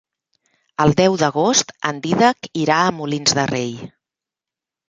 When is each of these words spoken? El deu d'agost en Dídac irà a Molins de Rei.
El 0.85 0.95
deu 1.01 1.17
d'agost 1.23 1.75
en 1.91 2.01
Dídac 2.07 2.51
irà 2.63 2.79
a 2.87 2.97
Molins 3.03 3.39
de 3.41 3.47
Rei. 3.55 3.73